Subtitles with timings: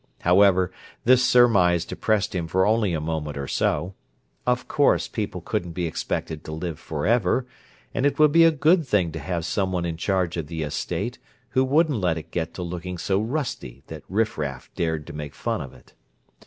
[0.21, 0.71] However,
[1.05, 3.93] this surmise depressed him for only a moment or so.
[4.47, 7.45] Of course, people couldn't be expected to live forever,
[7.93, 11.19] and it would be a good thing to have someone in charge of the Estate
[11.49, 15.61] who wouldn't let it get to looking so rusty that riffraff dared to make fun
[15.61, 15.93] of it.